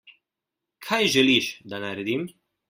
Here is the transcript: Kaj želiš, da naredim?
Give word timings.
Kaj 0.87 0.99
želiš, 1.17 1.51
da 1.75 1.83
naredim? 1.85 2.27